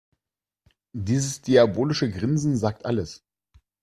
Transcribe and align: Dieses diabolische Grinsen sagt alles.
Dieses 0.97 1.43
diabolische 1.43 2.09
Grinsen 2.09 2.57
sagt 2.57 2.87
alles. 2.87 3.23